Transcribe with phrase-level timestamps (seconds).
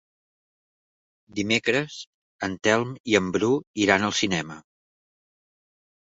[1.39, 1.97] Dimecres
[2.47, 3.49] en Telm i en Bru
[3.83, 4.57] iran al cinema.